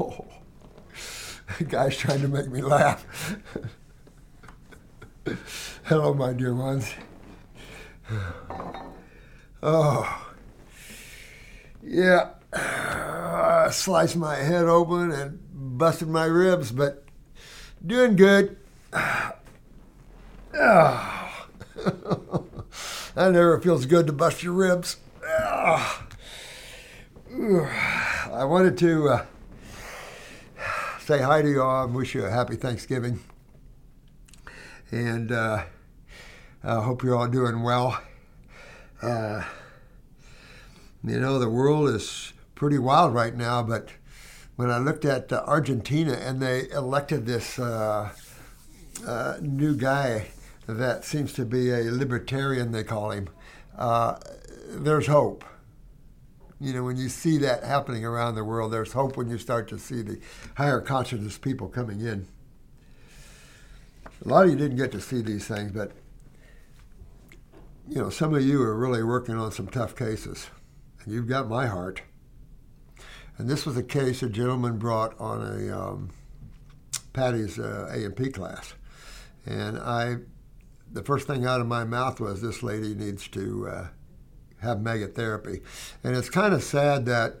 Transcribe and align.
Oh, 0.00 0.24
the 1.58 1.64
guy's 1.64 1.96
trying 1.96 2.22
to 2.22 2.28
make 2.28 2.48
me 2.48 2.62
laugh. 2.62 3.36
Hello, 5.84 6.14
my 6.14 6.32
dear 6.32 6.54
ones. 6.54 6.92
Oh, 9.64 10.32
yeah. 11.84 12.30
I 12.52 13.68
sliced 13.70 14.16
my 14.16 14.34
head 14.34 14.64
open 14.64 15.12
and 15.12 15.38
busted 15.52 16.08
my 16.08 16.24
ribs, 16.24 16.72
but 16.72 17.04
doing 17.86 18.16
good. 18.16 18.56
Oh. 18.92 19.32
that 23.14 23.30
never 23.30 23.60
feels 23.60 23.86
good 23.86 24.08
to 24.08 24.12
bust 24.12 24.42
your 24.42 24.52
ribs. 24.52 24.96
Oh. 25.24 26.02
I 28.32 28.44
wanted 28.44 28.76
to 28.78 29.08
uh, 29.10 29.26
say 31.02 31.20
hi 31.20 31.42
to 31.42 31.48
you 31.48 31.60
all 31.60 31.84
and 31.84 31.94
wish 31.96 32.14
you 32.14 32.24
a 32.24 32.30
happy 32.30 32.54
Thanksgiving. 32.54 33.18
And 34.92 35.32
uh, 35.32 35.64
I 36.62 36.80
hope 36.80 37.02
you're 37.02 37.16
all 37.16 37.26
doing 37.26 37.64
well. 37.64 38.00
Uh, 39.02 39.42
you 41.02 41.18
know, 41.18 41.40
the 41.40 41.48
world 41.48 41.88
is 41.88 42.32
pretty 42.54 42.78
wild 42.78 43.14
right 43.14 43.34
now, 43.34 43.64
but 43.64 43.88
when 44.54 44.70
I 44.70 44.78
looked 44.78 45.04
at 45.04 45.32
uh, 45.32 45.42
Argentina 45.44 46.12
and 46.12 46.40
they 46.40 46.70
elected 46.70 47.26
this 47.26 47.58
new 49.40 49.74
guy 49.76 50.28
that 50.68 51.04
seems 51.04 51.32
to 51.32 51.44
be 51.44 51.70
a 51.70 51.90
libertarian, 51.90 52.70
they 52.70 52.84
call 52.84 53.10
him, 53.10 53.28
there's 54.68 55.08
hope. 55.08 55.44
You 56.62 56.72
know, 56.72 56.84
when 56.84 56.96
you 56.96 57.08
see 57.08 57.38
that 57.38 57.64
happening 57.64 58.04
around 58.04 58.36
the 58.36 58.44
world, 58.44 58.72
there's 58.72 58.92
hope 58.92 59.16
when 59.16 59.28
you 59.28 59.36
start 59.36 59.66
to 59.70 59.80
see 59.80 60.00
the 60.00 60.20
higher 60.54 60.80
consciousness 60.80 61.36
people 61.36 61.66
coming 61.66 62.00
in. 62.00 62.28
A 64.24 64.28
lot 64.28 64.44
of 64.44 64.52
you 64.52 64.56
didn't 64.56 64.76
get 64.76 64.92
to 64.92 65.00
see 65.00 65.22
these 65.22 65.44
things, 65.44 65.72
but 65.72 65.90
you 67.88 67.96
know, 67.96 68.10
some 68.10 68.32
of 68.32 68.44
you 68.46 68.62
are 68.62 68.76
really 68.76 69.02
working 69.02 69.34
on 69.34 69.50
some 69.50 69.66
tough 69.66 69.96
cases, 69.96 70.50
and 71.02 71.12
you've 71.12 71.26
got 71.26 71.48
my 71.48 71.66
heart. 71.66 72.02
And 73.38 73.50
this 73.50 73.66
was 73.66 73.76
a 73.76 73.82
case 73.82 74.22
a 74.22 74.28
gentleman 74.28 74.78
brought 74.78 75.18
on 75.18 75.42
a 75.42 75.76
um, 75.76 76.10
Patty's 77.12 77.58
uh, 77.58 77.90
A&P 77.92 78.30
class, 78.30 78.74
and 79.46 79.78
I, 79.78 80.18
the 80.92 81.02
first 81.02 81.26
thing 81.26 81.44
out 81.44 81.60
of 81.60 81.66
my 81.66 81.82
mouth 81.82 82.20
was, 82.20 82.40
"This 82.40 82.62
lady 82.62 82.94
needs 82.94 83.26
to 83.30 83.68
uh, 83.68 83.86
have 84.62 84.80
maggot 84.80 85.14
therapy," 85.14 85.60
and 86.02 86.16
it's 86.16 86.30
kind 86.30 86.54
of 86.54 86.62
sad 86.62 87.06
that 87.06 87.36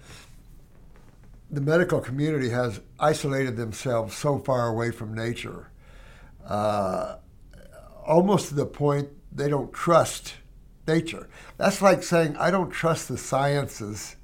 the 1.50 1.60
medical 1.60 2.00
community 2.00 2.48
has 2.48 2.80
isolated 2.98 3.56
themselves 3.56 4.16
so 4.16 4.38
far 4.38 4.68
away 4.68 4.90
from 4.90 5.14
nature, 5.14 5.70
uh, 6.46 7.16
almost 8.06 8.48
to 8.48 8.54
the 8.54 8.66
point 8.66 9.08
they 9.30 9.48
don't 9.48 9.72
trust 9.72 10.34
nature. 10.86 11.28
That's 11.58 11.82
like 11.82 12.02
saying, 12.02 12.36
I 12.36 12.50
don't 12.50 12.70
trust 12.70 13.08
the 13.08 13.18
sciences 13.18 14.16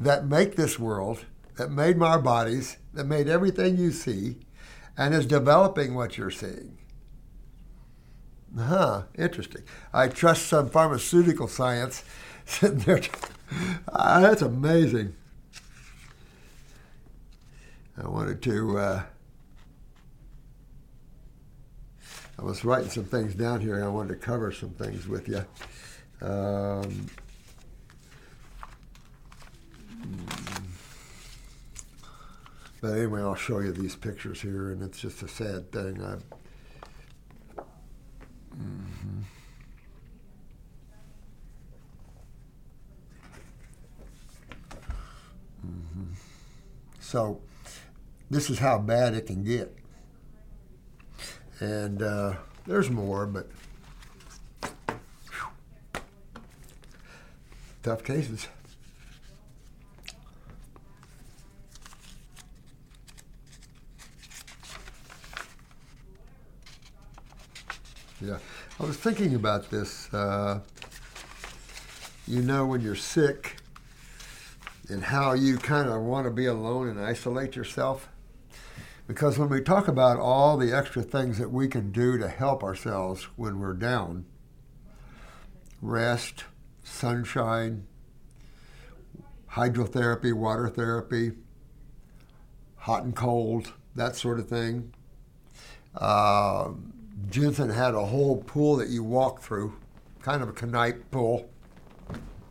that 0.00 0.26
make 0.26 0.56
this 0.56 0.78
world, 0.78 1.24
that 1.56 1.70
made 1.70 2.02
our 2.02 2.20
bodies, 2.20 2.76
that 2.92 3.04
made 3.04 3.28
everything 3.28 3.76
you 3.76 3.92
see, 3.92 4.38
and 4.96 5.14
is 5.14 5.26
developing 5.26 5.94
what 5.94 6.18
you're 6.18 6.30
seeing. 6.30 6.78
Huh, 8.56 9.04
interesting. 9.16 9.62
I 9.92 10.08
trust 10.08 10.46
some 10.46 10.68
pharmaceutical 10.70 11.48
science 11.48 12.04
sitting 12.46 12.78
there. 12.78 13.00
ah, 13.92 14.20
that's 14.20 14.42
amazing. 14.42 15.14
I 18.02 18.08
wanted 18.08 18.42
to. 18.42 18.78
Uh, 18.78 19.02
I 22.38 22.42
was 22.42 22.64
writing 22.64 22.90
some 22.90 23.04
things 23.04 23.34
down 23.34 23.60
here, 23.60 23.76
and 23.76 23.84
I 23.84 23.88
wanted 23.88 24.08
to 24.08 24.16
cover 24.16 24.50
some 24.50 24.70
things 24.70 25.06
with 25.06 25.28
you. 25.28 25.44
Um, 26.20 27.06
but 32.80 32.94
anyway, 32.94 33.20
I'll 33.20 33.36
show 33.36 33.60
you 33.60 33.72
these 33.72 33.94
pictures 33.94 34.40
here, 34.40 34.72
and 34.72 34.82
it's 34.82 35.00
just 35.00 35.22
a 35.22 35.28
sad 35.28 35.70
thing. 35.70 36.02
I, 36.02 36.16
So, 47.14 47.40
this 48.28 48.50
is 48.50 48.58
how 48.58 48.76
bad 48.76 49.14
it 49.14 49.28
can 49.28 49.44
get. 49.44 49.72
And 51.60 52.02
uh, 52.02 52.34
there's 52.66 52.90
more, 52.90 53.24
but 53.24 53.48
tough 57.84 58.02
cases. 58.02 58.48
Yeah, 68.20 68.38
I 68.80 68.82
was 68.82 68.96
thinking 68.96 69.36
about 69.36 69.70
this. 69.70 70.12
Uh, 70.12 70.58
you 72.26 72.42
know, 72.42 72.66
when 72.66 72.80
you're 72.80 72.96
sick 72.96 73.53
and 74.88 75.04
how 75.04 75.32
you 75.32 75.56
kind 75.56 75.88
of 75.88 76.02
want 76.02 76.26
to 76.26 76.30
be 76.30 76.46
alone 76.46 76.88
and 76.88 77.00
isolate 77.00 77.56
yourself. 77.56 78.08
Because 79.06 79.38
when 79.38 79.48
we 79.48 79.60
talk 79.60 79.86
about 79.86 80.18
all 80.18 80.56
the 80.56 80.72
extra 80.72 81.02
things 81.02 81.38
that 81.38 81.50
we 81.50 81.68
can 81.68 81.92
do 81.92 82.16
to 82.18 82.28
help 82.28 82.62
ourselves 82.62 83.24
when 83.36 83.58
we're 83.58 83.74
down, 83.74 84.24
rest, 85.82 86.44
sunshine, 86.82 87.86
hydrotherapy, 89.52 90.32
water 90.32 90.68
therapy, 90.68 91.32
hot 92.76 93.04
and 93.04 93.14
cold, 93.14 93.72
that 93.94 94.16
sort 94.16 94.38
of 94.38 94.48
thing. 94.48 94.92
Uh, 95.94 96.70
Jensen 97.30 97.70
had 97.70 97.94
a 97.94 98.06
whole 98.06 98.42
pool 98.42 98.76
that 98.76 98.88
you 98.88 99.04
walk 99.04 99.40
through, 99.40 99.74
kind 100.22 100.42
of 100.42 100.48
a 100.48 100.52
Kneipp 100.52 101.02
pool, 101.10 101.48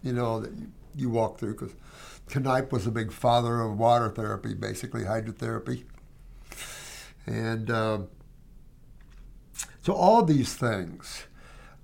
you 0.02 0.14
know, 0.14 0.40
that 0.40 0.52
you, 0.56 0.72
you 0.96 1.10
walk 1.10 1.40
through 1.40 1.54
because 1.54 1.74
Kneipp 2.34 2.72
was 2.72 2.88
a 2.88 2.92
big 2.92 3.12
father 3.12 3.62
of 3.62 3.78
water 3.78 4.10
therapy, 4.10 4.54
basically 4.54 5.04
hydrotherapy. 5.04 5.84
And 7.26 7.70
uh, 7.70 8.00
so 9.84 9.94
all 9.94 10.24
these 10.24 10.56
things. 10.56 11.26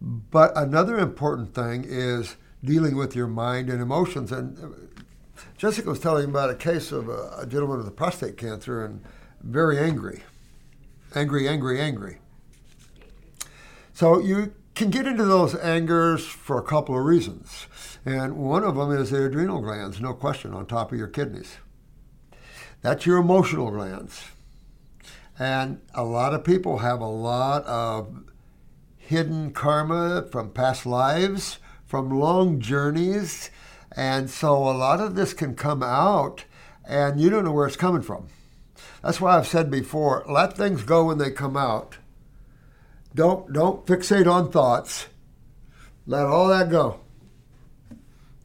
But 0.02 0.52
another 0.56 0.98
important 0.98 1.54
thing 1.54 1.86
is 1.88 2.36
dealing 2.64 2.96
with 2.96 3.16
your 3.16 3.28
mind 3.28 3.70
and 3.70 3.82
emotions. 3.82 4.32
And 4.32 4.58
uh, 4.58 4.68
Jessica 5.58 5.90
was 5.90 6.00
telling 6.00 6.30
about 6.30 6.50
a 6.50 6.56
case 6.56 6.92
of 6.92 7.10
a, 7.10 7.36
a 7.40 7.46
gentleman 7.46 7.78
with 7.78 7.88
a 7.88 7.92
prostate 7.92 8.38
cancer 8.38 8.84
and 8.84 9.04
very 9.42 9.78
angry. 9.78 10.24
Angry, 11.16 11.48
angry, 11.48 11.80
angry. 11.80 12.18
So 13.94 14.20
you 14.20 14.54
can 14.80 14.90
get 14.90 15.06
into 15.06 15.26
those 15.26 15.56
angers 15.56 16.26
for 16.26 16.58
a 16.58 16.64
couple 16.64 16.98
of 16.98 17.04
reasons. 17.04 17.68
And 18.06 18.38
one 18.38 18.64
of 18.64 18.78
them 18.78 18.92
is 18.94 19.10
the 19.10 19.26
adrenal 19.26 19.60
glands, 19.60 20.00
no 20.00 20.14
question, 20.14 20.54
on 20.54 20.68
top 20.68 20.94
of 20.94 20.98
your 20.98 21.10
kidneys. 21.10 21.58
That's 22.82 23.06
your 23.06 23.18
emotional 23.18 23.72
glands. 23.72 24.24
And 25.38 25.82
a 25.94 26.06
lot 26.06 26.34
of 26.34 26.46
people 26.46 26.78
have 26.78 27.02
a 27.02 27.06
lot 27.06 27.66
of 27.66 28.24
hidden 28.96 29.52
karma 29.52 30.26
from 30.32 30.52
past 30.52 30.86
lives, 30.86 31.60
from 31.86 32.18
long 32.18 32.62
journeys. 32.62 33.50
And 33.98 34.30
so 34.30 34.56
a 34.56 34.72
lot 34.72 35.02
of 35.02 35.16
this 35.16 35.34
can 35.34 35.56
come 35.56 35.84
out 35.84 36.46
and 36.88 37.20
you 37.20 37.30
don't 37.30 37.44
know 37.44 37.52
where 37.52 37.68
it's 37.68 37.76
coming 37.76 38.02
from. 38.02 38.28
That's 39.04 39.20
why 39.20 39.38
I've 39.38 39.48
said 39.48 39.70
before, 39.70 40.24
let 40.30 40.56
things 40.56 40.84
go 40.84 41.04
when 41.08 41.18
they 41.18 41.32
come 41.32 41.58
out. 41.58 41.98
Don't 43.14 43.52
don't 43.52 43.86
fixate 43.86 44.32
on 44.32 44.52
thoughts. 44.52 45.08
Let 46.06 46.26
all 46.26 46.48
that 46.48 46.70
go. 46.70 47.00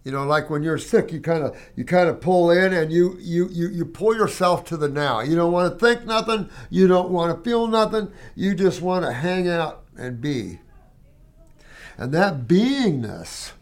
You 0.05 0.13
know, 0.13 0.25
like 0.25 0.51
when 0.51 0.63
you're 0.63 0.79
sick, 0.79 1.13
you 1.13 1.21
kind 1.21 1.43
of 1.43 1.57
you 1.77 1.85
kind 1.85 2.11
of 2.11 2.21
pull 2.21 2.51
in 2.51 2.75
and 2.75 2.93
you 2.93 3.17
you 3.21 3.49
you 3.51 3.69
you 3.69 3.87
pull 3.87 4.15
yourself 4.15 4.65
to 4.67 4.77
the 4.77 4.89
now. 4.89 5.21
You 5.21 5.35
don't 5.35 5.53
want 5.53 5.73
to 5.73 5.79
think 5.79 6.05
nothing. 6.05 6.51
You 6.69 6.87
don't 6.87 7.11
want 7.11 7.37
to 7.37 7.49
feel 7.49 7.67
nothing. 7.67 8.13
You 8.35 8.55
just 8.55 8.83
want 8.83 9.07
to 9.07 9.13
hang 9.13 9.49
out 9.49 9.85
and 9.97 10.21
be. 10.21 10.61
And 11.97 12.13
that 12.13 12.47
beingness 12.47 13.53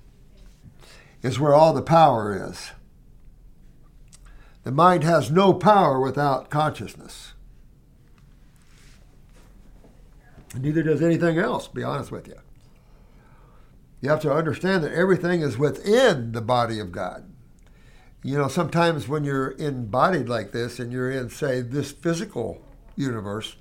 is 1.22 1.38
where 1.38 1.55
all 1.55 1.72
the 1.72 1.82
power 1.82 2.50
is. 2.50 2.72
The 4.64 4.72
mind 4.72 5.05
has 5.05 5.31
no 5.31 5.55
power 5.55 6.00
without 6.00 6.50
consciousness. 6.50 7.31
Neither 10.54 10.82
does 10.82 11.02
anything 11.02 11.38
else, 11.38 11.69
be 11.69 11.82
honest 11.82 12.10
with 12.10 12.28
you. 12.28 12.37
You 14.00 14.10
have 14.10 14.20
to 14.20 14.32
understand 14.32 14.84
that 14.84 14.93
everything 14.93 15.40
is 15.40 15.56
within 15.56 16.32
the 16.32 16.43
body 16.43 16.78
of 16.78 16.93
God. 16.93 17.28
you 18.25 18.38
know, 18.38 18.49
sometimes 18.49 19.08
when 19.08 19.25
you're 19.25 19.52
embodied 19.52 20.28
like 20.28 20.52
this 20.52 20.78
and 20.78 20.93
you're 20.93 21.10
in, 21.10 21.28
say, 21.28 21.60
this 21.60 21.90
physical 21.90 22.64
universe, 22.94 23.56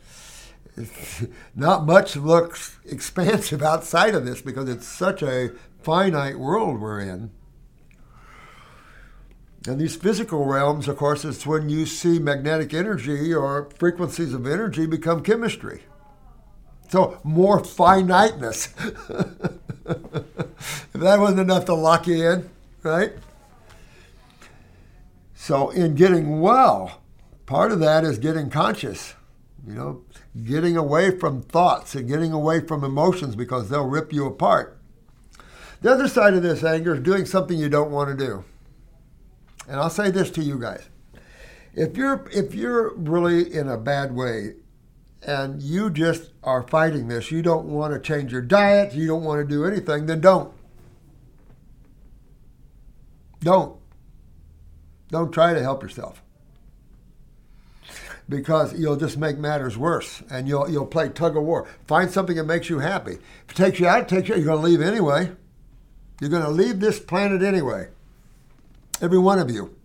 not 1.55 1.85
much 1.85 2.15
looks 2.15 2.77
expansive 2.85 3.63
outside 3.63 4.13
of 4.13 4.25
this 4.25 4.41
because 4.41 4.69
it's 4.69 4.87
such 4.87 5.23
a 5.23 5.51
finite 5.81 6.39
world 6.39 6.79
we're 6.79 6.99
in. 6.99 7.31
And 9.67 9.79
these 9.79 9.95
physical 9.95 10.45
realms, 10.45 10.87
of 10.87 10.97
course, 10.97 11.23
it's 11.23 11.45
when 11.45 11.69
you 11.69 11.85
see 11.85 12.17
magnetic 12.17 12.73
energy 12.73 13.31
or 13.33 13.69
frequencies 13.77 14.33
of 14.33 14.47
energy 14.47 14.87
become 14.87 15.21
chemistry. 15.21 15.83
So 16.91 17.21
more 17.23 17.63
finiteness. 17.63 18.67
if 19.85 20.91
that 20.93 21.19
wasn't 21.19 21.39
enough 21.39 21.63
to 21.65 21.73
lock 21.73 22.05
you 22.05 22.29
in, 22.29 22.49
right? 22.83 23.13
So 25.33 25.69
in 25.69 25.95
getting 25.95 26.41
well, 26.41 27.01
part 27.45 27.71
of 27.71 27.79
that 27.79 28.03
is 28.03 28.19
getting 28.19 28.49
conscious, 28.49 29.13
you 29.65 29.73
know, 29.73 30.01
getting 30.43 30.75
away 30.75 31.17
from 31.17 31.41
thoughts 31.41 31.95
and 31.95 32.09
getting 32.09 32.33
away 32.33 32.59
from 32.59 32.83
emotions 32.83 33.37
because 33.37 33.69
they'll 33.69 33.87
rip 33.87 34.11
you 34.11 34.25
apart. 34.25 34.77
The 35.79 35.93
other 35.93 36.09
side 36.09 36.33
of 36.33 36.43
this 36.43 36.61
anger 36.61 36.95
is 36.95 36.99
doing 36.99 37.25
something 37.25 37.57
you 37.57 37.69
don't 37.69 37.91
want 37.91 38.09
to 38.09 38.25
do. 38.25 38.43
And 39.69 39.79
I'll 39.79 39.89
say 39.89 40.11
this 40.11 40.29
to 40.31 40.41
you 40.41 40.59
guys. 40.59 40.89
If 41.73 41.95
you're 41.95 42.27
if 42.33 42.53
you're 42.53 42.93
really 42.95 43.53
in 43.53 43.69
a 43.69 43.77
bad 43.77 44.13
way 44.13 44.55
and 45.23 45.61
you 45.61 45.89
just 45.89 46.31
are 46.43 46.63
fighting 46.63 47.07
this, 47.07 47.31
you 47.31 47.41
don't 47.41 47.67
want 47.67 47.93
to 47.93 47.99
change 47.99 48.31
your 48.31 48.41
diet, 48.41 48.93
you 48.93 49.07
don't 49.07 49.23
want 49.23 49.39
to 49.39 49.45
do 49.45 49.65
anything, 49.65 50.05
then 50.05 50.21
don't. 50.21 50.53
Don't. 53.41 53.77
Don't 55.09 55.31
try 55.31 55.53
to 55.53 55.61
help 55.61 55.83
yourself. 55.83 56.21
Because 58.29 58.77
you'll 58.79 58.95
just 58.95 59.17
make 59.17 59.37
matters 59.37 59.77
worse 59.77 60.23
and 60.29 60.47
you'll 60.47 60.69
you'll 60.69 60.85
play 60.85 61.09
tug 61.09 61.35
of 61.35 61.43
war. 61.43 61.67
Find 61.85 62.09
something 62.09 62.37
that 62.37 62.45
makes 62.45 62.69
you 62.69 62.79
happy. 62.79 63.13
If 63.13 63.51
it 63.51 63.55
takes 63.55 63.79
you 63.79 63.87
out, 63.87 64.03
it 64.03 64.07
takes 64.07 64.29
you 64.29 64.35
out. 64.35 64.37
You're 64.39 64.47
gonna 64.47 64.61
leave 64.61 64.81
anyway. 64.81 65.31
You're 66.21 66.29
gonna 66.29 66.49
leave 66.49 66.79
this 66.79 66.99
planet 66.99 67.41
anyway. 67.41 67.89
Every 69.01 69.17
one 69.17 69.39
of 69.39 69.49
you. 69.51 69.75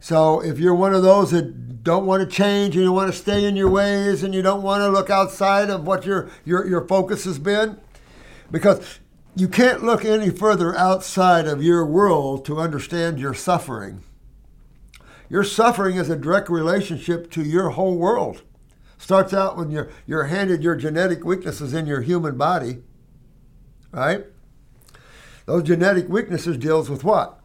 So 0.00 0.40
if 0.40 0.58
you're 0.58 0.74
one 0.74 0.94
of 0.94 1.02
those 1.02 1.30
that 1.30 1.75
don't 1.86 2.04
want 2.04 2.20
to 2.20 2.36
change 2.36 2.74
and 2.74 2.84
you 2.84 2.92
want 2.92 3.12
to 3.12 3.16
stay 3.16 3.44
in 3.44 3.54
your 3.54 3.70
ways 3.70 4.24
and 4.24 4.34
you 4.34 4.42
don't 4.42 4.64
want 4.64 4.82
to 4.82 4.88
look 4.88 5.08
outside 5.08 5.70
of 5.70 5.86
what 5.86 6.04
your 6.04 6.28
your, 6.44 6.66
your 6.66 6.84
focus 6.84 7.24
has 7.24 7.38
been, 7.38 7.78
because 8.50 8.98
you 9.36 9.46
can't 9.46 9.84
look 9.84 10.04
any 10.04 10.30
further 10.30 10.76
outside 10.76 11.46
of 11.46 11.62
your 11.62 11.86
world 11.86 12.44
to 12.44 12.58
understand 12.58 13.20
your 13.20 13.34
suffering. 13.34 14.02
Your 15.30 15.44
suffering 15.44 15.96
is 15.96 16.10
a 16.10 16.16
direct 16.16 16.48
relationship 16.48 17.30
to 17.30 17.42
your 17.42 17.70
whole 17.70 17.96
world. 17.96 18.42
Starts 18.98 19.32
out 19.32 19.56
when 19.56 19.70
you're, 19.70 19.88
you're 20.06 20.24
handed 20.24 20.64
your 20.64 20.74
genetic 20.74 21.24
weaknesses 21.24 21.72
in 21.72 21.86
your 21.86 22.00
human 22.00 22.36
body, 22.36 22.82
right? 23.92 24.24
Those 25.44 25.62
genetic 25.62 26.08
weaknesses 26.08 26.56
deals 26.56 26.90
with 26.90 27.04
what? 27.04 27.38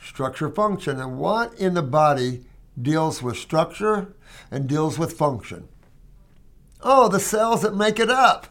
Structure, 0.00 0.48
function. 0.48 1.00
And 1.00 1.18
what 1.18 1.54
in 1.54 1.74
the 1.74 1.82
body 1.82 2.44
deals 2.80 3.22
with 3.22 3.36
structure 3.36 4.14
and 4.50 4.68
deals 4.68 4.98
with 4.98 5.12
function? 5.12 5.68
Oh, 6.82 7.08
the 7.08 7.20
cells 7.20 7.62
that 7.62 7.74
make 7.74 7.98
it 7.98 8.10
up. 8.10 8.46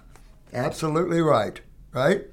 Absolutely 0.54 1.22
right 1.22 1.62
right? 1.98 2.26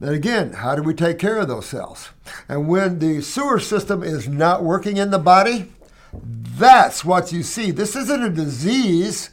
Then 0.00 0.14
again, 0.14 0.52
how 0.54 0.74
do 0.74 0.82
we 0.82 0.94
take 0.94 1.18
care 1.18 1.38
of 1.38 1.48
those 1.48 1.66
cells? 1.66 2.10
And 2.48 2.68
when 2.68 2.98
the 2.98 3.20
sewer 3.20 3.60
system 3.60 4.02
is 4.02 4.28
not 4.28 4.64
working 4.64 4.96
in 4.96 5.10
the 5.10 5.18
body, 5.18 5.72
that's 6.12 7.04
what 7.04 7.32
you 7.32 7.42
see. 7.42 7.70
This 7.70 7.96
isn't 7.96 8.22
a 8.22 8.30
disease. 8.30 9.30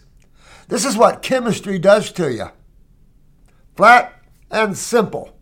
This 0.67 0.85
is 0.85 0.97
what 0.97 1.21
chemistry 1.21 1.79
does 1.79 2.11
to 2.13 2.31
you. 2.31 2.47
Flat 3.75 4.13
and 4.51 4.77
simple. 4.77 5.35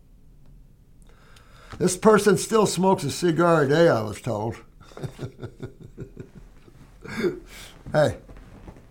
This 1.77 1.97
person 1.97 2.37
still 2.37 2.65
smokes 2.65 3.03
a 3.03 3.11
cigar 3.11 3.63
a 3.63 3.69
day, 3.69 3.89
I 3.89 4.01
was 4.01 4.21
told. 4.21 4.57
hey, 7.93 8.17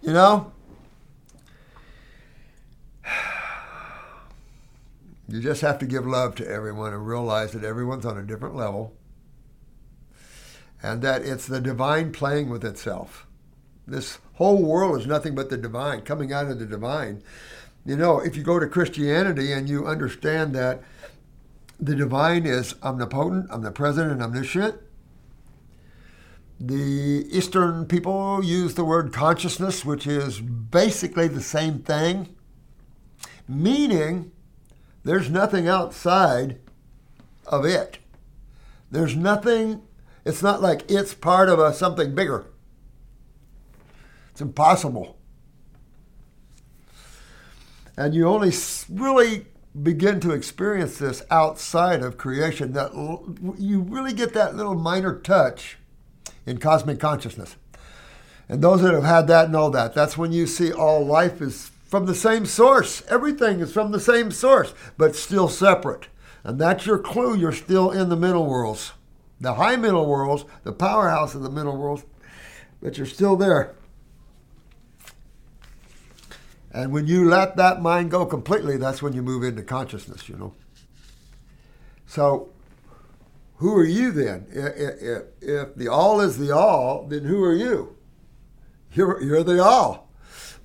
you 0.02 0.12
know, 0.12 0.52
You 5.31 5.41
just 5.41 5.61
have 5.61 5.79
to 5.79 5.87
give 5.87 6.06
love 6.06 6.35
to 6.37 6.49
everyone 6.49 6.93
and 6.93 7.06
realize 7.06 7.52
that 7.52 7.62
everyone's 7.62 8.05
on 8.05 8.19
a 8.19 8.23
different 8.25 8.56
level 8.56 8.97
and 10.82 11.02
that 11.02 11.23
it's 11.23 11.47
the 11.47 11.61
divine 11.61 12.11
playing 12.11 12.50
with 12.50 12.64
itself. 12.64 13.29
This 13.87 14.19
whole 14.35 14.61
world 14.61 15.00
is 15.00 15.06
nothing 15.06 15.37
but 15.37 15.49
the 15.49 15.56
divine, 15.56 16.00
coming 16.00 16.32
out 16.32 16.49
of 16.49 16.58
the 16.58 16.67
divine. 16.67 17.23
You 17.87 17.96
know, 17.96 18.19
if 18.19 18.35
you 18.37 18.43
go 18.43 18.58
to 18.58 18.67
Christianity 18.67 19.53
and 19.53 19.69
you 19.69 19.87
understand 19.87 20.53
that 20.56 20.82
the 21.79 21.94
divine 21.94 22.44
is 22.44 22.75
omnipotent, 22.82 23.53
omnipresent, 23.53 24.11
and 24.11 24.23
omniscient, 24.23 24.81
the 26.61 27.27
Eastern 27.31 27.87
people 27.87 28.45
use 28.45 28.75
the 28.75 28.85
word 28.85 29.15
consciousness, 29.15 29.83
which 29.83 30.07
is 30.07 30.41
basically 30.41 31.27
the 31.27 31.41
same 31.41 31.79
thing, 31.79 32.37
meaning 33.49 34.31
there's 35.03 35.31
nothing 35.31 35.67
outside 35.67 36.59
of 37.47 37.65
it. 37.65 37.99
There's 38.91 39.17
nothing, 39.17 39.81
it's 40.27 40.43
not 40.43 40.61
like 40.61 40.85
it's 40.91 41.15
part 41.15 41.49
of 41.49 41.59
a, 41.59 41.73
something 41.73 42.15
bigger. 42.15 42.45
It's 44.31 44.43
impossible. 44.43 45.17
And 47.97 48.15
you 48.15 48.29
only 48.29 48.53
really 48.91 49.47
begin 49.83 50.21
to 50.21 50.33
experience 50.33 50.99
this 50.99 51.23
outside 51.31 52.03
of 52.03 52.19
creation. 52.19 52.73
That 52.73 52.93
you 53.59 53.81
really 53.81 54.13
get 54.13 54.35
that 54.35 54.56
little 54.56 54.75
minor 54.75 55.19
touch 55.19 55.79
in 56.47 56.59
cosmic 56.59 56.99
consciousness. 56.99 57.57
And 58.49 58.63
those 58.63 58.83
that 58.83 58.95
have 58.95 59.05
had 59.05 59.29
that 59.29 59.51
know 59.51 59.71
that. 59.71 59.95
That's 59.95 60.19
when 60.19 60.33
you 60.33 60.47
see 60.47 60.73
all 60.73 61.05
life 61.05 61.41
is 61.41 61.71
from 61.85 62.07
the 62.07 62.15
same 62.15 62.47
source. 62.47 63.03
Everything 63.09 63.61
is 63.61 63.73
from 63.73 63.93
the 63.93 64.01
same 64.01 64.31
source, 64.31 64.75
but 64.97 65.15
still 65.15 65.49
separate. 65.49 66.09
And 66.43 66.59
that's 66.59 66.87
your 66.87 66.99
clue. 66.99 67.37
You're 67.37 67.53
still 67.53 67.91
in 67.91 68.09
the 68.09 68.17
middle 68.17 68.47
worlds, 68.47 68.93
the 69.41 69.55
high 69.55 69.77
middle 69.77 70.07
worlds, 70.07 70.45
the 70.65 70.73
powerhouse 70.73 71.35
of 71.35 71.43
the 71.43 71.51
middle 71.51 71.77
worlds, 71.77 72.05
but 72.83 72.97
you're 72.97 73.07
still 73.07 73.37
there. 73.37 73.75
And 76.73 76.93
when 76.93 77.06
you 77.06 77.29
let 77.29 77.56
that 77.56 77.82
mind 77.82 78.11
go 78.11 78.25
completely, 78.25 78.77
that's 78.77 79.03
when 79.03 79.13
you 79.13 79.23
move 79.23 79.43
into 79.43 79.63
consciousness, 79.63 80.29
you 80.29 80.37
know. 80.37 80.55
So, 82.06 82.49
who 83.60 83.76
are 83.76 83.84
you 83.84 84.10
then? 84.10 84.46
If, 84.50 85.24
if 85.40 85.74
the 85.74 85.88
all 85.88 86.20
is 86.20 86.38
the 86.38 86.55
all, 86.55 87.06
then 87.06 87.24
who 87.24 87.43
are 87.44 87.55
you? 87.55 87.96
You're, 88.93 89.22
you're 89.22 89.44
the 89.44 89.62
all 89.62 90.10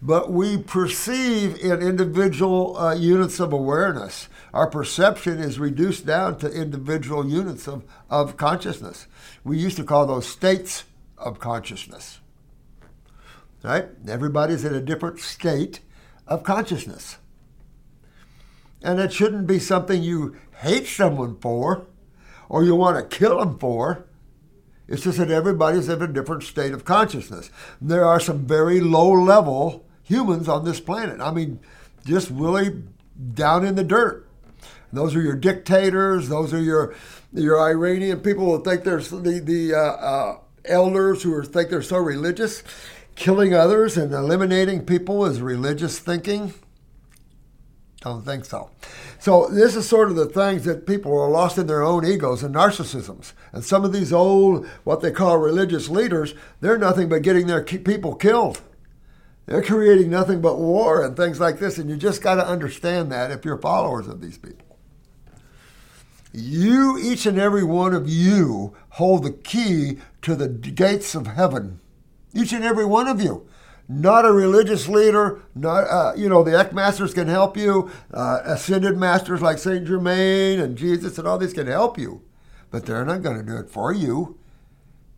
but 0.02 0.32
we 0.32 0.58
perceive 0.58 1.58
in 1.58 1.82
individual 1.82 2.78
uh, 2.78 2.94
units 2.94 3.40
of 3.40 3.52
awareness. 3.52 4.30
Our 4.54 4.70
perception 4.70 5.40
is 5.40 5.58
reduced 5.58 6.06
down 6.06 6.38
to 6.40 6.52
individual 6.52 7.28
units 7.28 7.68
of, 7.68 7.84
of 8.10 8.38
consciousness. 8.38 9.08
We 9.44 9.58
used 9.58 9.78
to 9.78 9.84
call 9.84 10.06
those 10.06 10.28
states 10.28 10.84
of 11.18 11.40
consciousness. 11.40 12.20
Right? 13.64 13.88
Everybody's 14.08 14.64
in 14.64 14.76
a 14.76 14.82
different 14.82 15.20
state 15.20 15.80
of 16.28 16.44
consciousness. 16.44 17.18
And 18.84 19.00
it 19.00 19.12
shouldn't 19.12 19.48
be 19.48 19.58
something 19.58 20.04
you 20.04 20.36
hate 20.58 20.86
someone 20.86 21.38
for 21.40 21.88
or 22.50 22.64
you 22.64 22.76
want 22.76 22.98
to 22.98 23.18
kill 23.18 23.40
them 23.40 23.58
for. 23.58 24.06
It's 24.88 25.04
just 25.04 25.18
that 25.18 25.32
everybody's 25.32 25.90
in 25.90 26.02
a 26.02 26.08
different 26.08 26.44
state 26.44 26.74
of 26.74 26.86
consciousness. 26.86 27.50
There 27.82 28.06
are 28.06 28.20
some 28.20 28.46
very 28.46 28.80
low 28.80 29.12
level 29.12 29.86
humans 30.04 30.48
on 30.48 30.64
this 30.64 30.80
planet. 30.80 31.20
I 31.20 31.32
mean, 31.32 31.60
just 32.06 32.30
really 32.30 32.84
down 33.34 33.66
in 33.66 33.76
the 33.76 33.84
dirt. 33.84 34.28
Those 34.94 35.16
are 35.16 35.22
your 35.22 35.36
dictators. 35.36 36.30
Those 36.30 36.54
are 36.54 36.62
your 36.62 36.96
your 37.34 37.60
Iranian 37.60 38.22
people 38.22 38.56
who 38.56 38.64
think 38.64 38.84
they're 38.84 39.00
the 39.02 39.42
the 39.44 39.74
uh, 39.74 39.78
uh, 39.78 40.40
elders 40.64 41.24
who 41.24 41.34
are, 41.34 41.44
think 41.44 41.70
they're 41.70 41.82
so 41.82 41.98
religious. 41.98 42.64
Killing 43.16 43.54
others 43.54 43.98
and 43.98 44.14
eliminating 44.14 44.86
people 44.86 45.26
is 45.26 45.42
religious 45.42 46.00
thinking. 46.00 46.54
Don't 48.06 48.24
think 48.24 48.46
so. 48.46 48.70
So 49.18 49.48
this 49.48 49.76
is 49.76 49.90
sort 49.90 50.12
of 50.12 50.16
the 50.16 50.28
things 50.28 50.64
that 50.66 50.86
people 50.86 51.20
are 51.20 51.28
lost 51.28 51.58
in 51.58 51.66
their 51.66 51.82
own 51.82 52.06
egos 52.06 52.44
and 52.44 52.54
narcissisms. 52.54 53.34
And 53.52 53.66
some 53.66 53.84
of 53.84 53.94
these 53.94 54.14
old, 54.14 54.68
what 54.84 55.02
they 55.02 55.10
call 55.10 55.40
religious 55.40 55.90
leaders, 55.90 56.36
they're 56.62 56.78
nothing 56.78 57.10
but 57.10 57.24
getting 57.24 57.48
their 57.48 57.64
people 57.64 58.14
killed. 58.14 58.62
They're 59.48 59.64
creating 59.64 60.12
nothing 60.12 60.40
but 60.40 60.60
war 60.60 61.04
and 61.04 61.18
things 61.18 61.40
like 61.40 61.58
this, 61.58 61.80
and 61.80 61.90
you 61.90 61.98
just 61.98 62.22
got 62.22 62.36
to 62.36 62.48
understand 62.48 63.12
that 63.12 63.32
if 63.32 63.44
you're 63.44 63.58
followers 63.58 64.08
of 64.08 64.22
these 64.22 64.38
people. 64.38 64.78
You, 66.32 67.00
each 67.00 67.26
and 67.26 67.40
every 67.40 67.64
one 67.64 67.96
of 67.96 68.08
you, 68.08 68.76
hold 68.90 69.24
the 69.24 69.32
key 69.32 69.98
to 70.22 70.36
the 70.36 70.48
gates 70.48 71.16
of 71.16 71.26
heaven. 71.26 71.80
Each 72.36 72.54
and 72.54 72.64
every 72.64 72.86
one 72.86 73.08
of 73.08 73.20
you. 73.20 73.48
Not 73.88 74.26
a 74.26 74.32
religious 74.32 74.88
leader, 74.88 75.44
not 75.54 75.82
uh, 75.82 76.14
you 76.18 76.28
know 76.28 76.44
the 76.44 76.58
Eck 76.58 76.74
masters 76.74 77.14
can 77.14 77.28
help 77.28 77.56
you. 77.56 77.92
Uh, 78.12 78.42
ascended 78.44 78.98
masters 78.98 79.42
like 79.42 79.60
Saint 79.60 79.86
Germain 79.86 80.60
and 80.60 80.78
Jesus 80.78 81.18
and 81.18 81.28
all 81.28 81.38
these 81.38 81.54
can 81.54 81.68
help 81.68 81.98
you, 81.98 82.24
but 82.72 82.86
they're 82.86 83.06
not 83.06 83.22
going 83.22 83.38
to 83.38 83.44
do 83.44 83.58
it 83.58 83.70
for 83.70 83.94
you. 83.94 84.40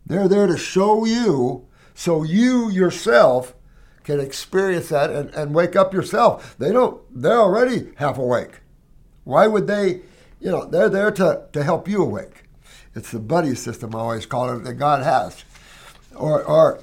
They're 0.05 0.27
there 0.27 0.47
to 0.47 0.57
show 0.57 1.05
you 1.05 1.65
so 1.93 2.23
you 2.23 2.69
yourself 2.69 3.53
can 4.03 4.21
experience 4.21 4.87
that 4.89 5.09
and, 5.09 5.29
and 5.31 5.53
wake 5.53 5.75
up 5.75 5.93
yourself. 5.93 6.55
They 6.57 6.71
don't, 6.71 7.01
they're 7.13 7.41
already 7.41 7.89
half 7.97 8.17
awake. 8.17 8.61
Why 9.25 9.47
would 9.47 9.67
they, 9.67 10.01
you 10.39 10.49
know, 10.49 10.63
they're 10.63 10.89
there 10.89 11.11
to, 11.11 11.43
to 11.51 11.63
help 11.63 11.89
you 11.89 12.01
awake. 12.01 12.43
It's 12.95 13.11
the 13.11 13.19
buddy 13.19 13.53
system, 13.53 13.93
I 13.93 13.99
always 13.99 14.25
call 14.25 14.55
it, 14.55 14.63
that 14.63 14.75
God 14.75 15.03
has. 15.03 15.43
Or, 16.15 16.41
or 16.41 16.79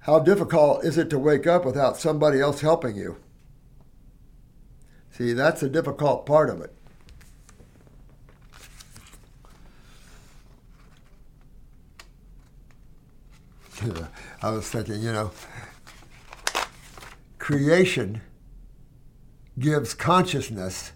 how 0.00 0.18
difficult 0.18 0.84
is 0.84 0.96
it 0.96 1.10
to 1.10 1.18
wake 1.18 1.46
up 1.46 1.64
without 1.64 1.98
somebody 1.98 2.40
else 2.40 2.60
helping 2.62 2.96
you? 2.96 3.18
See, 5.10 5.34
that's 5.34 5.60
the 5.60 5.68
difficult 5.68 6.24
part 6.24 6.48
of 6.48 6.62
it. 6.62 6.74
I 14.42 14.50
was 14.50 14.68
thinking, 14.68 15.02
you 15.02 15.12
know, 15.12 15.30
creation 17.38 18.22
gives 19.58 19.92
consciousness 19.92 20.92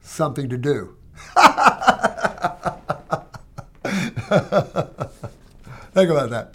something 0.00 0.48
to 0.50 0.58
do. 0.58 0.96
Think 5.92 6.10
about 6.10 6.30
that. 6.30 6.54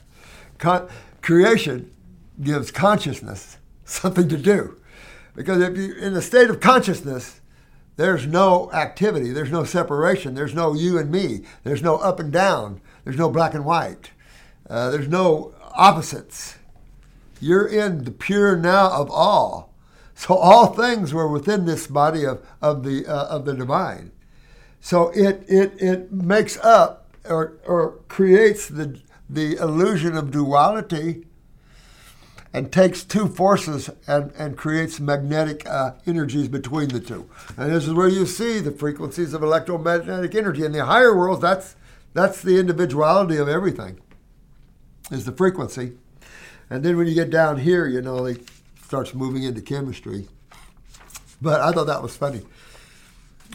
Con- 0.58 0.88
creation 1.26 1.92
gives 2.42 2.70
consciousness 2.70 3.58
something 3.84 4.30
to 4.30 4.38
do. 4.38 4.80
Because 5.36 5.62
if 5.62 5.76
you're 5.76 5.98
in 5.98 6.14
a 6.14 6.22
state 6.22 6.50
of 6.50 6.60
consciousness, 6.60 7.42
there's 7.98 8.28
no 8.28 8.72
activity, 8.72 9.32
there's 9.32 9.52
no 9.52 9.64
separation, 9.64 10.36
there's 10.36 10.54
no 10.54 10.74
you 10.74 10.98
and 11.00 11.12
me, 11.12 11.42
there's 11.64 11.82
no 11.82 11.96
up 11.98 12.20
and 12.20 12.32
down, 12.32 12.80
there's 13.04 13.18
no 13.18 13.30
black 13.30 13.54
and 13.54 13.66
white, 13.66 14.12
uh, 14.70 14.92
there's 14.92 15.08
no 15.08 15.54
opposites. 15.74 16.58
You're 17.42 17.68
in 17.68 18.04
the 18.04 18.12
pure 18.12 18.56
now 18.56 18.92
of 18.92 19.10
all. 19.10 19.74
So 20.14 20.36
all 20.36 20.68
things 20.68 21.14
were 21.14 21.28
within 21.28 21.66
this 21.66 21.88
body 21.88 22.24
of, 22.24 22.46
of 22.62 22.84
the 22.84 23.06
uh, 23.06 23.26
of 23.28 23.46
the 23.46 23.54
divine. 23.54 24.12
So 24.80 25.10
it 25.10 25.44
it 25.50 25.74
it 25.82 26.12
makes 26.12 26.58
up 26.60 27.10
or 27.26 27.58
or 27.66 28.00
creates 28.08 28.68
the 28.68 29.02
the 29.30 29.56
illusion 29.56 30.16
of 30.16 30.32
duality 30.32 31.26
and 32.54 32.72
takes 32.72 33.04
two 33.04 33.28
forces 33.28 33.90
and, 34.08 34.32
and 34.38 34.56
creates 34.56 35.00
magnetic 35.00 35.68
uh, 35.68 35.92
energies 36.06 36.48
between 36.48 36.88
the 36.88 37.02
two. 37.02 37.30
And 37.58 37.72
this 37.72 37.86
is 37.86 37.94
where 37.94 38.08
you 38.08 38.26
see 38.26 38.60
the 38.60 38.72
frequencies 38.72 39.34
of 39.34 39.44
electromagnetic 39.44 40.34
energy. 40.36 40.64
In 40.64 40.72
the 40.72 40.86
higher 40.86 41.16
worlds, 41.16 41.42
that's 41.42 41.76
that's 42.14 42.42
the 42.42 42.58
individuality 42.58 43.36
of 43.36 43.50
everything, 43.50 44.00
is 45.12 45.26
the 45.26 45.34
frequency. 45.34 45.98
And 46.70 46.82
then 46.82 46.96
when 46.96 47.08
you 47.08 47.14
get 47.14 47.30
down 47.30 47.58
here, 47.58 47.88
you 47.88 48.02
know, 48.02 48.26
it 48.26 48.48
starts 48.86 49.14
moving 49.14 49.44
into 49.44 49.62
chemistry. 49.62 50.30
But 51.42 51.60
I 51.60 51.74
thought 51.74 51.88
that 51.88 52.02
was 52.02 52.16
funny. 52.16 52.42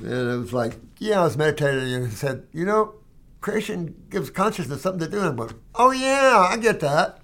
And 0.00 0.30
it 0.30 0.36
was 0.36 0.52
like, 0.52 0.76
yeah, 0.98 1.20
I 1.20 1.24
was 1.24 1.38
meditating 1.38 1.94
and 1.94 2.12
said, 2.12 2.46
you 2.52 2.66
know, 2.66 2.94
creation 3.40 3.94
gives 4.10 4.30
consciousness 4.30 4.82
something 4.82 5.00
to 5.00 5.08
do. 5.08 5.18
And 5.18 5.28
I'm 5.28 5.36
like, 5.36 5.56
oh, 5.74 5.90
yeah, 5.90 6.46
I 6.50 6.56
get 6.56 6.80
that. 6.80 7.20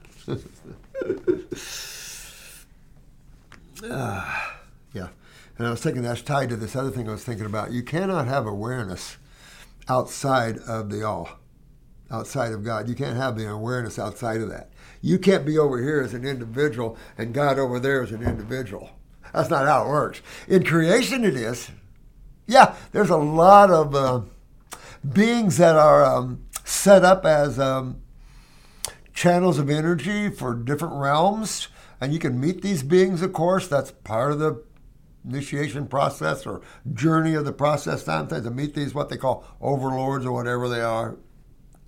uh, 3.83 4.43
yeah. 4.93 5.09
And 5.59 5.67
I 5.67 5.71
was 5.71 5.83
thinking 5.83 6.03
that's 6.03 6.23
tied 6.23 6.51
to 6.51 6.57
this 6.57 6.77
other 6.77 6.91
thing 6.91 7.09
I 7.09 7.13
was 7.13 7.25
thinking 7.25 7.47
about. 7.47 7.73
You 7.73 7.83
cannot 7.83 8.27
have 8.27 8.47
awareness 8.47 9.17
outside 9.89 10.59
of 10.59 10.91
the 10.91 11.07
all, 11.07 11.29
outside 12.11 12.53
of 12.53 12.65
God. 12.65 12.89
You 12.89 12.95
can't 12.95 13.17
have 13.17 13.37
the 13.37 13.49
awareness 13.51 13.99
outside 13.99 14.41
of 14.41 14.51
that. 14.51 14.71
You 15.01 15.19
can't 15.19 15.47
be 15.47 15.59
over 15.59 15.81
here 15.81 16.01
as 16.01 16.15
an 16.15 16.25
individual 16.25 16.97
and 17.17 17.33
God 17.33 17.59
over 17.59 17.79
there 17.79 18.03
as 18.03 18.11
an 18.11 18.23
individual. 18.23 18.91
That's 19.33 19.51
not 19.51 19.67
how 19.67 19.85
it 19.85 19.89
works. 19.89 20.23
In 20.49 20.65
creation, 20.65 21.25
it 21.25 21.37
is. 21.37 21.71
Yeah, 22.47 22.75
there's 22.93 23.11
a 23.11 23.17
lot 23.17 23.71
of 23.71 23.95
uh, 23.95 24.21
beings 25.13 25.59
that 25.59 25.77
are 25.77 26.05
um, 26.05 26.45
set 26.65 27.05
up 27.05 27.25
as 27.25 27.59
um, 27.59 28.03
channels 29.15 29.59
of 29.59 29.71
energy 29.71 30.29
for 30.31 30.55
different 30.55 30.95
realms, 30.95 31.69
and 32.01 32.13
you 32.13 32.19
can 32.19 32.41
meet 32.41 32.63
these 32.63 32.83
beings, 32.83 33.23
of 33.23 33.33
course. 33.33 33.69
That's 33.69 33.91
part 33.91 34.33
of 34.33 34.39
the 34.39 34.63
initiation 35.25 35.87
process 35.89 36.47
or 36.47 36.63
journey 36.93 37.35
of 37.35 37.45
the 37.45 37.53
process 37.53 38.05
sometimes 38.05 38.45
to 38.45 38.51
meet 38.51 38.75
these 38.75 38.95
what 38.95 39.09
they 39.09 39.17
call 39.17 39.45
overlords 39.61 40.25
or 40.25 40.33
whatever 40.33 40.69
they 40.69 40.83
are. 40.83 41.17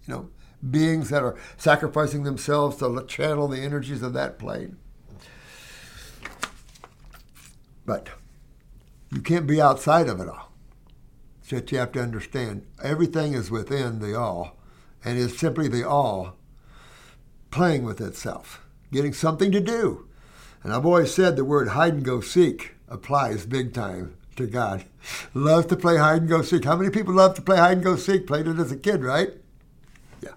You 0.07 0.15
know, 0.15 0.31
beings 0.69 1.11
that 1.11 1.23
are 1.23 1.37
sacrificing 1.57 2.25
themselves 2.25 2.77
to 2.79 3.05
channel 3.07 3.49
the 3.49 3.61
energies 3.61 4.03
of 4.03 4.13
that 4.15 4.39
plane. 4.39 4.77
But 7.85 8.09
you 9.13 9.21
can't 9.23 9.47
be 9.47 9.61
outside 9.61 10.09
of 10.09 10.21
it 10.21 10.29
all. 10.29 10.48
So 11.49 11.57
you 11.57 11.79
have 11.79 11.93
to 11.93 12.03
understand 12.03 12.67
everything 12.83 13.33
is 13.33 13.51
within 13.51 14.01
the 14.01 14.15
all, 14.15 14.59
and 15.03 15.17
is 15.17 15.39
simply 15.39 15.67
the 15.67 15.89
all 15.89 16.37
playing 17.51 17.85
with 17.85 18.03
itself, 18.03 18.67
getting 18.93 19.15
something 19.15 19.51
to 19.53 19.61
do. 19.61 20.07
And 20.63 20.75
I've 20.75 20.85
always 20.85 21.15
said 21.15 21.37
the 21.37 21.47
word 21.47 21.69
hide 21.69 21.95
and 21.95 22.05
go 22.05 22.21
seek 22.21 22.75
applies 22.87 23.47
big 23.47 23.73
time 23.73 24.15
to 24.37 24.47
God. 24.47 24.85
Loves 25.33 25.65
to 25.69 25.77
play 25.77 25.97
hide 25.97 26.21
and 26.21 26.29
go 26.29 26.43
seek. 26.43 26.67
How 26.67 26.77
many 26.77 26.91
people 26.91 27.15
love 27.15 27.35
to 27.37 27.43
play 27.43 27.57
hide 27.57 27.79
and 27.79 27.83
go 27.83 27.97
seek? 27.97 28.27
Played 28.27 28.47
it 28.47 28.59
as 28.59 28.71
a 28.71 28.77
kid, 28.77 29.03
right? 29.03 29.31
Yeah. 30.21 30.35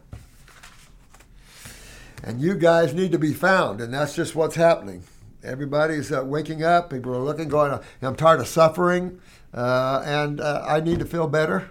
And 2.24 2.40
you 2.40 2.56
guys 2.56 2.94
need 2.94 3.12
to 3.12 3.20
be 3.20 3.34
found, 3.34 3.82
and 3.82 3.94
that's 3.94 4.16
just 4.16 4.34
what's 4.34 4.56
happening. 4.56 5.04
Everybody's 5.44 6.10
uh, 6.12 6.24
waking 6.24 6.64
up. 6.64 6.90
People 6.92 7.14
are 7.16 7.24
looking, 7.24 7.50
going, 7.50 7.78
I'm 8.02 8.16
tired 8.16 8.40
of 8.40 8.48
suffering, 8.48 9.20
uh, 9.54 10.02
and 10.06 10.40
uh, 10.40 10.64
I 10.68 10.80
need 10.80 11.00
to 11.00 11.06
feel 11.06 11.28
better. 11.28 11.70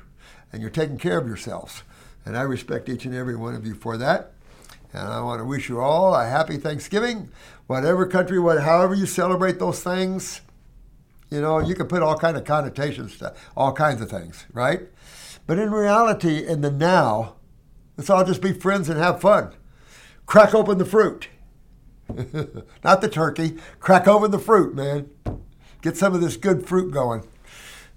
And 0.52 0.60
you're 0.60 0.70
taking 0.70 0.98
care 0.98 1.18
of 1.18 1.26
yourselves. 1.26 1.82
And 2.24 2.36
I 2.36 2.42
respect 2.42 2.88
each 2.88 3.04
and 3.04 3.14
every 3.14 3.36
one 3.36 3.54
of 3.54 3.66
you 3.66 3.74
for 3.74 3.96
that. 3.96 4.32
And 4.92 5.08
I 5.08 5.20
want 5.22 5.40
to 5.40 5.44
wish 5.44 5.68
you 5.68 5.80
all 5.80 6.14
a 6.14 6.26
happy 6.26 6.56
Thanksgiving. 6.56 7.30
Whatever 7.66 8.06
country, 8.06 8.40
what, 8.40 8.62
however 8.62 8.94
you 8.94 9.06
celebrate 9.06 9.58
those 9.58 9.82
things, 9.82 10.40
you 11.30 11.40
know, 11.40 11.60
you 11.60 11.76
can 11.76 11.86
put 11.86 12.02
all 12.02 12.18
kind 12.18 12.36
of 12.36 12.44
connotations 12.44 13.18
to 13.18 13.32
all 13.56 13.72
kinds 13.72 14.00
of 14.00 14.10
things, 14.10 14.46
right? 14.52 14.80
But 15.46 15.58
in 15.58 15.70
reality, 15.70 16.44
in 16.44 16.60
the 16.60 16.70
now, 16.70 17.36
let's 17.96 18.10
all 18.10 18.24
just 18.24 18.42
be 18.42 18.52
friends 18.52 18.88
and 18.88 18.98
have 18.98 19.20
fun 19.20 19.54
crack 20.30 20.54
open 20.54 20.78
the 20.78 20.84
fruit. 20.84 21.26
Not 22.84 23.00
the 23.00 23.08
turkey. 23.08 23.58
Crack 23.80 24.06
open 24.06 24.30
the 24.30 24.38
fruit, 24.38 24.76
man. 24.76 25.10
Get 25.82 25.96
some 25.96 26.14
of 26.14 26.20
this 26.20 26.36
good 26.36 26.68
fruit 26.68 26.92
going. 26.92 27.24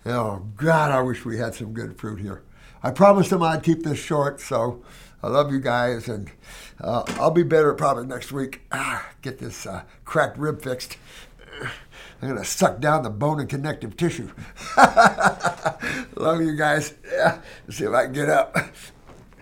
Oh, 0.06 0.48
God, 0.58 0.92
I 0.92 1.02
wish 1.02 1.24
we 1.24 1.38
had 1.38 1.56
some 1.56 1.74
good 1.74 1.98
fruit 1.98 2.20
here. 2.20 2.44
I 2.82 2.92
promised 2.92 3.30
them 3.30 3.42
I'd 3.42 3.64
keep 3.64 3.84
this 3.84 4.00
short, 4.00 4.42
so 4.42 4.84
I 5.22 5.28
love 5.30 5.54
you 5.54 5.62
guys, 5.62 6.10
and 6.10 6.30
uh, 6.82 7.04
I'll 7.20 7.32
be 7.32 7.44
better 7.44 7.74
probably 7.74 8.06
next 8.06 8.34
week. 8.34 8.62
Ah, 8.74 9.10
get 9.22 9.40
this 9.40 9.66
uh, 9.66 9.84
cracked 10.04 10.38
rib 10.38 10.62
fixed. 10.62 10.98
I'm 11.62 12.30
going 12.30 12.36
to 12.42 12.46
suck 12.46 12.82
down 12.82 13.04
the 13.04 13.10
bone 13.10 13.40
and 13.40 13.50
connective 13.50 13.96
tissue. 13.96 14.30
love 16.16 16.42
you 16.42 16.56
guys. 16.58 16.94
Yeah, 17.10 17.42
see 17.70 17.86
if 17.86 17.94
I 17.94 18.06
can 18.06 18.14
get 18.14 18.30
up. 18.30 18.56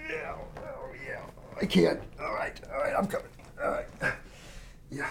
Yeah, 0.07 0.35
oh, 0.57 0.89
yeah. 1.07 1.21
I 1.59 1.65
can't. 1.65 1.99
All 2.19 2.33
right, 2.33 2.59
all 2.71 2.79
right, 2.79 2.93
I'm 2.95 3.07
coming. 3.07 3.27
All 3.63 3.71
right. 3.71 3.87
Yeah. 4.91 5.09